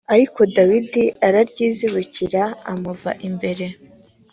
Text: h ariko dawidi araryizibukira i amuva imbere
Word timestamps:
h 0.01 0.03
ariko 0.15 0.39
dawidi 0.55 1.03
araryizibukira 1.27 2.43
i 2.51 2.53
amuva 2.71 3.11
imbere 3.27 3.65